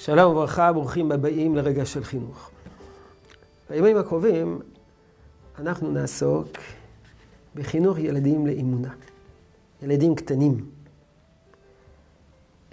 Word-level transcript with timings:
שלום 0.00 0.32
וברכה, 0.32 0.72
ברוכים 0.72 1.12
הבאים 1.12 1.56
לרגע 1.56 1.86
של 1.86 2.04
חינוך. 2.04 2.50
בימים 3.70 3.96
הקרובים 3.96 4.60
אנחנו 5.58 5.92
נעסוק 5.92 6.48
בחינוך 7.54 7.98
ילדים 7.98 8.46
לאמונה. 8.46 8.94
ילדים 9.82 10.14
קטנים. 10.14 10.70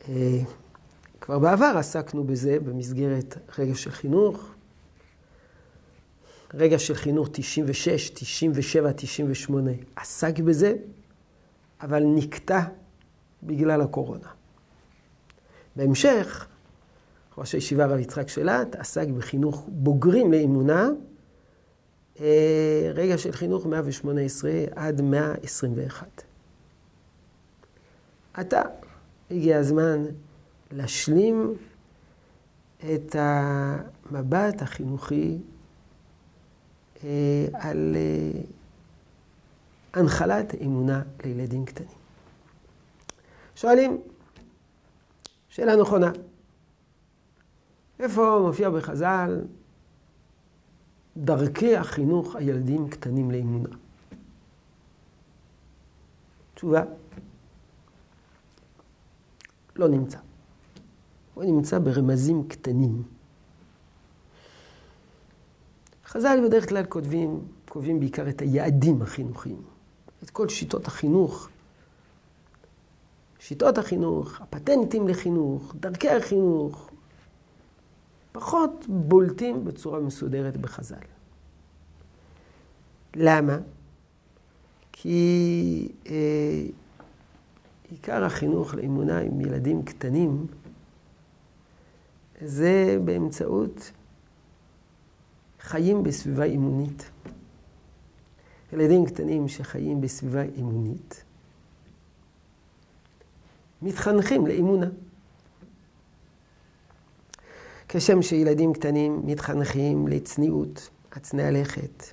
אה, 0.10 0.40
כבר 1.22 1.40
בעבר 1.40 1.74
עסקנו 1.78 2.24
בזה 2.24 2.58
במסגרת 2.60 3.38
רגע 3.60 3.76
של 3.76 3.92
חינוך. 3.92 4.54
רגע 6.54 6.80
של 6.80 6.94
חינוך 6.94 7.30
96, 7.32 8.10
97, 8.10 8.92
98 8.94 9.72
עסק 9.96 10.40
בזה, 10.40 10.74
אבל 11.82 12.04
נקטע 12.06 12.60
בגלל 13.44 13.82
הקורונה. 13.82 14.28
בהמשך, 15.76 16.48
ראש 17.38 17.54
הישיבה 17.54 17.86
רב 17.86 18.00
יצחק 18.00 18.28
שלט 18.30 18.76
עסק 18.76 19.08
בחינוך 19.08 19.66
בוגרים 19.68 20.32
לאמונה, 20.32 20.90
אה, 22.20 22.92
רגע 22.94 23.18
של 23.18 23.32
חינוך 23.32 23.66
118 23.66 24.52
עד 24.76 25.02
121. 25.02 26.24
עתה 28.34 28.62
הגיע 29.32 29.58
הזמן 29.58 30.06
להשלים 30.72 31.54
את 32.94 33.16
המבט 33.20 34.62
החינוכי 34.62 35.38
אה, 37.04 37.10
על 37.54 37.96
אה, 37.96 38.42
הנחלת 39.94 40.56
אמונה 40.62 41.02
לילדים 41.24 41.66
קטנים. 41.66 41.90
שואלים, 43.56 44.02
שאלה 45.50 45.76
נכונה, 45.76 46.12
איפה 48.00 48.40
מופיע 48.48 48.70
בחז"ל 48.70 49.42
דרכי 51.18 51.76
החינוך 51.76 52.36
הילדים 52.36 52.90
קטנים 52.90 53.32
לאמונה? 53.32 53.70
תשובה, 56.56 56.84
לא 59.76 59.88
נמצא. 59.88 60.18
הוא 61.34 61.44
נמצא 61.44 61.80
ברמזים 61.80 62.48
קטנים. 62.48 63.04
חז"ל 66.06 66.40
בדרך 66.48 66.70
כלל 66.70 66.86
כותבים, 66.86 67.40
קובעים 67.70 68.00
בעיקר 68.00 68.30
את 68.30 68.42
היעדים 68.42 69.02
החינוכיים, 69.02 69.62
את 70.24 70.30
כל 70.30 70.50
שיטות 70.50 70.88
החינוך, 70.88 71.50
שיטות 73.40 73.78
החינוך, 73.78 74.42
הפטנטים 74.42 75.08
לחינוך, 75.08 75.76
דרכי 75.80 76.10
החינוך, 76.10 76.90
פחות 78.36 78.86
בולטים 78.90 79.66
בצורה 79.66 80.00
מסודרת 80.00 80.58
בחז"ל. 80.58 80.96
למה? 83.16 83.58
כי 84.92 85.88
אה, 86.08 86.66
עיקר 87.90 88.24
החינוך 88.24 88.76
לאמונה 88.76 89.20
עם 89.20 89.42
ילדים 89.42 89.84
קטנים 89.84 90.48
זה 92.42 92.98
באמצעות 93.06 93.92
חיים 95.60 96.04
בסביבה 96.04 96.44
אימונית. 96.44 97.10
ילדים 98.74 99.06
קטנים 99.06 99.48
שחיים 99.48 100.02
בסביבה 100.02 100.42
אימונית 100.42 101.24
מתחנכים 103.82 104.48
לאמונה. 104.48 104.88
כשם 107.98 108.22
שילדים 108.22 108.74
קטנים 108.74 109.22
מתחנכים 109.26 110.08
לצניעות, 110.08 110.90
הצנע 111.12 111.52
לכת, 111.52 112.04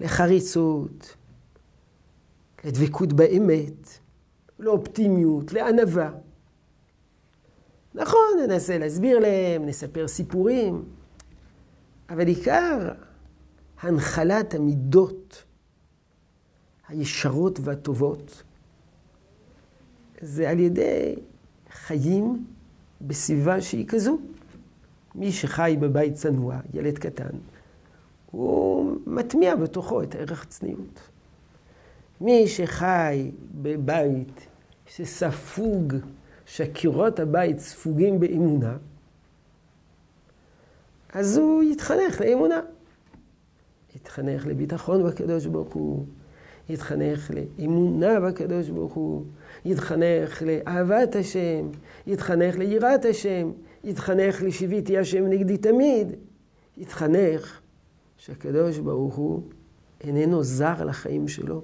לחריצות, 0.00 1.16
לדבקות 2.64 3.12
באמת, 3.12 3.98
לאופטימיות, 4.58 5.52
לענווה. 5.52 6.10
נכון, 7.94 8.38
ננסה 8.46 8.78
להסביר 8.78 9.18
להם, 9.18 9.66
נספר 9.66 10.08
סיפורים, 10.08 10.84
אבל 12.10 12.26
עיקר 12.26 12.92
הנחלת 13.80 14.54
המידות 14.54 15.44
הישרות 16.88 17.58
והטובות 17.62 18.42
זה 20.20 20.50
על 20.50 20.60
ידי 20.60 21.14
חיים 21.70 22.44
בסביבה 23.00 23.60
שהיא 23.60 23.86
כזו. 23.88 24.18
מי 25.14 25.32
שחי 25.32 25.76
בבית 25.80 26.14
צנוע, 26.14 26.56
ילד 26.74 26.98
קטן, 26.98 27.36
הוא 28.30 28.96
מטמיע 29.06 29.56
בתוכו 29.56 30.02
את 30.02 30.14
ערך 30.14 30.42
הצניעות. 30.42 31.00
מי 32.20 32.48
שחי 32.48 33.30
בבית 33.62 34.46
שספוג, 34.86 35.94
שקירות 36.46 37.20
הבית 37.20 37.58
ספוגים 37.58 38.20
באמונה, 38.20 38.76
אז 41.12 41.36
הוא 41.36 41.62
יתחנך 41.62 42.20
לאמונה. 42.20 42.60
יתחנך 43.96 44.46
לביטחון 44.46 45.04
בקדוש 45.04 45.46
ברוך 45.46 45.72
הוא, 45.74 46.04
יתחנך 46.68 47.30
לאמונה 47.30 48.20
בקדוש 48.20 48.68
ברוך 48.68 48.92
הוא, 48.92 49.24
יתחנך 49.64 50.42
לאהבת 50.42 51.16
השם, 51.16 51.68
יתחנך 52.06 52.56
ליראת 52.56 53.04
השם, 53.04 53.50
יתחנך 53.84 54.42
לשיביתי 54.42 54.98
השם 54.98 55.26
נגדי 55.26 55.56
תמיד, 55.56 56.08
יתחנך 56.76 57.60
שהקדוש 58.16 58.78
ברוך 58.78 59.14
הוא 59.14 59.42
איננו 60.00 60.42
זר 60.42 60.84
לחיים 60.84 61.28
שלו. 61.28 61.62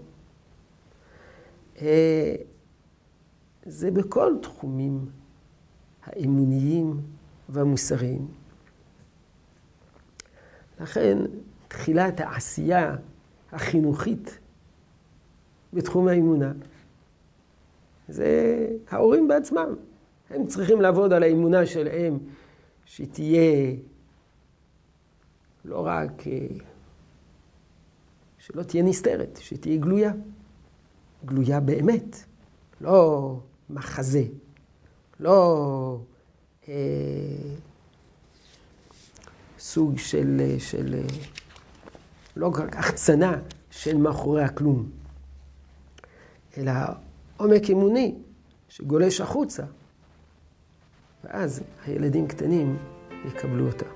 אה, 1.82 2.34
זה 3.66 3.90
בכל 3.90 4.34
תחומים 4.42 5.06
האמוניים 6.04 7.00
והמוסריים. 7.48 8.28
לכן, 10.80 11.18
תחילת 11.68 12.20
העשייה 12.20 12.96
החינוכית 13.52 14.38
בתחום 15.72 16.08
האמונה 16.08 16.52
זה 18.08 18.66
ההורים 18.90 19.28
בעצמם. 19.28 19.74
הם 20.30 20.46
צריכים 20.46 20.80
לעבוד 20.80 21.12
על 21.12 21.22
האמונה 21.22 21.66
שלהם, 21.66 22.18
שתהיה 22.84 23.74
לא 25.64 25.86
רק, 25.86 26.26
אה, 26.26 26.46
שלא 28.38 28.62
תהיה 28.62 28.82
נסתרת, 28.82 29.38
שתהיה 29.42 29.76
גלויה. 29.76 30.12
גלויה 31.24 31.60
באמת, 31.60 32.16
לא 32.80 33.36
מחזה, 33.70 34.22
לא 35.20 35.98
אה, 36.68 36.74
סוג 39.58 39.98
של, 39.98 40.54
של, 40.58 41.04
לא 42.36 42.48
רק 42.48 42.76
החצנה 42.76 43.40
של 43.70 43.96
מאחורי 43.96 44.42
הכלום, 44.44 44.90
אלא 46.56 46.72
עומק 47.36 47.70
אמוני 47.70 48.14
שגולש 48.68 49.20
החוצה. 49.20 49.64
ואז 51.24 51.62
הילדים 51.86 52.26
קטנים 52.26 52.76
יקבלו 53.26 53.66
אותה. 53.66 53.86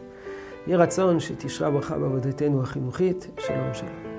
יהי 0.67 0.77
רצון 0.77 1.21
שתשרה 1.21 1.71
ברכה 1.71 1.99
בעבודתנו 1.99 2.63
החינוכית. 2.63 3.27
שלום 3.39 3.75
שלום. 3.75 4.12